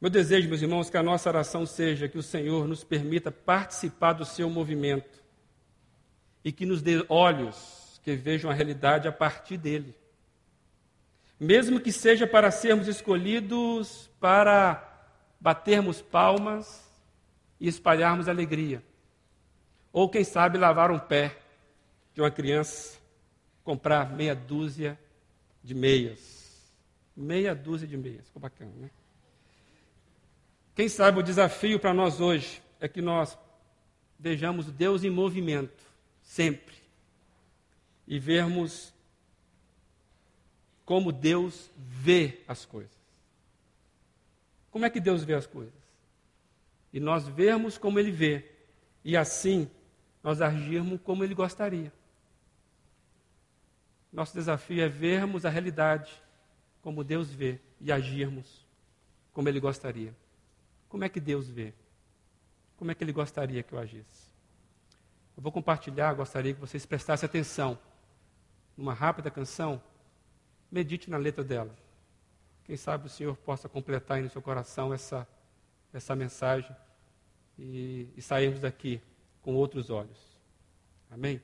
[0.00, 4.14] Meu desejo, meus irmãos, que a nossa oração seja que o Senhor nos permita participar
[4.14, 5.19] do seu movimento
[6.44, 9.94] e que nos dê olhos que vejam a realidade a partir dele.
[11.38, 14.86] Mesmo que seja para sermos escolhidos para
[15.40, 16.90] batermos palmas,
[17.60, 18.82] e espalharmos alegria.
[19.92, 21.36] Ou, quem sabe, lavar um pé
[22.14, 22.98] de uma criança,
[23.62, 24.98] comprar meia dúzia
[25.62, 26.72] de meias.
[27.14, 28.90] Meia dúzia de meias, ficou bacana, né?
[30.74, 33.36] Quem sabe o desafio para nós hoje é que nós
[34.18, 35.84] vejamos Deus em movimento,
[36.30, 36.76] sempre,
[38.06, 38.92] e vermos
[40.84, 42.98] como Deus vê as coisas.
[44.70, 45.80] Como é que Deus vê as coisas?
[46.92, 48.44] e nós vermos como ele vê,
[49.04, 49.70] e assim
[50.22, 51.92] nós agirmos como ele gostaria.
[54.12, 56.12] Nosso desafio é vermos a realidade
[56.82, 58.66] como Deus vê e agirmos
[59.32, 60.14] como ele gostaria.
[60.88, 61.72] Como é que Deus vê?
[62.76, 64.29] Como é que ele gostaria que eu agisse?
[65.40, 67.78] Eu vou compartilhar, gostaria que vocês prestassem atenção
[68.76, 69.80] numa rápida canção.
[70.70, 71.74] Medite na letra dela.
[72.62, 75.26] Quem sabe o Senhor possa completar aí no seu coração essa
[75.94, 76.76] essa mensagem
[77.58, 79.00] e, e sairmos daqui
[79.40, 80.18] com outros olhos.
[81.10, 81.40] Amém?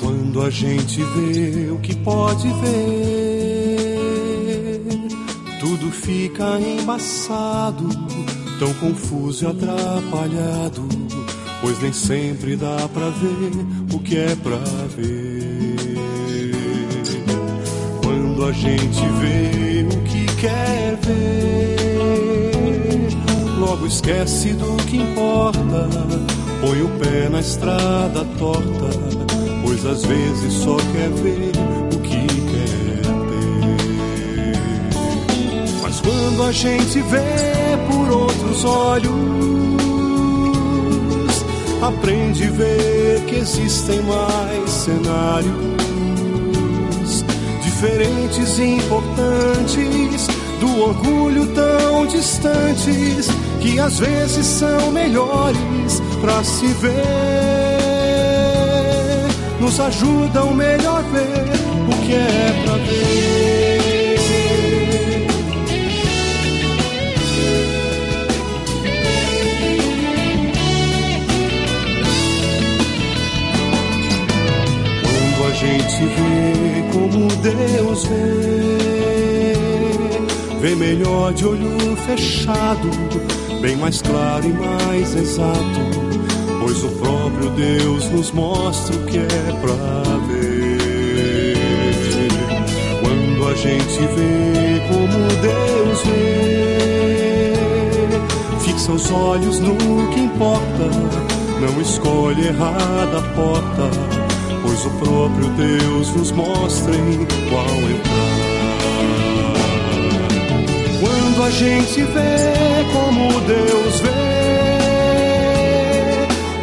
[0.00, 3.96] Quando a gente vê o que pode ver,
[5.58, 7.88] tudo fica embaçado,
[8.62, 10.88] tão confuso e atrapalhado,
[11.60, 13.50] pois nem sempre dá pra ver
[13.92, 14.56] o que é pra
[14.96, 15.96] ver.
[18.04, 22.38] Quando a gente vê o que quer ver,
[23.58, 25.88] logo esquece do que importa,
[26.60, 28.90] põe o pé na estrada torta,
[29.64, 31.91] pois às vezes só quer ver
[36.02, 39.12] quando a gente vê por outros olhos,
[41.80, 45.72] aprende a ver que existem mais cenários
[47.82, 50.28] diferentes e importantes,
[50.60, 53.26] do orgulho tão distantes,
[53.60, 56.92] que às vezes são melhores para se ver.
[59.58, 61.50] Nos ajudam melhor ver
[61.88, 63.41] o que é pra ver.
[76.08, 79.52] te como Deus vê.
[80.60, 82.88] Vê melhor de olho fechado,
[83.60, 85.80] bem mais claro e mais exato.
[86.60, 89.74] Pois o próprio Deus nos mostra o que é pra
[90.28, 91.56] ver.
[93.00, 97.54] Quando a gente vê como Deus vê,
[98.60, 99.76] fixa os olhos no
[100.12, 100.90] que importa,
[101.60, 104.11] não escolhe errada a porta
[104.84, 108.52] o próprio Deus nos mostra em qual entrar
[111.02, 114.10] quando a gente vê como Deus vê,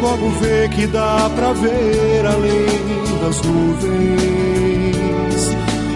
[0.00, 4.30] logo vê que dá pra ver além das nuvens.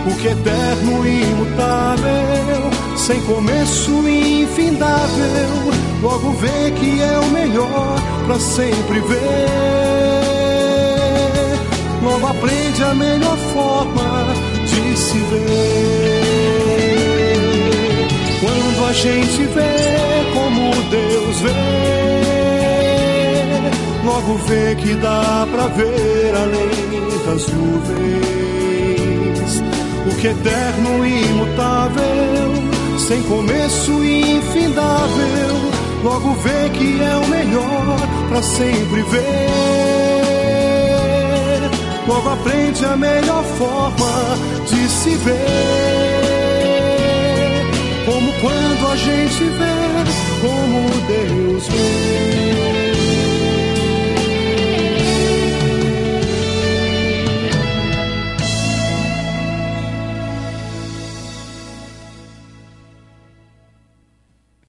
[0.06, 5.72] O que é eterno e imutável, sem começo e infindável,
[6.02, 7.96] logo vê que é o melhor
[8.26, 10.23] pra sempre ver.
[12.04, 14.26] Logo aprende a melhor forma
[14.66, 16.34] de se ver.
[18.40, 21.50] Quando a gente vê como Deus vê,
[24.04, 28.44] logo vê que dá pra ver além das nuvens.
[30.06, 32.52] O que é eterno e imutável,
[32.98, 35.70] sem começo e infindável,
[36.02, 37.96] logo vê que é o melhor
[38.28, 40.03] pra sempre ver.
[42.06, 44.36] Povo aprende é a melhor forma
[44.68, 45.46] de se ver.
[48.04, 50.04] Como quando a gente vê,
[50.42, 52.73] como Deus vê.